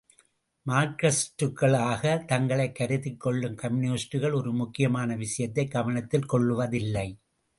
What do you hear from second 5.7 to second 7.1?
கவனத்தில் கொள்ளுவதில்லை.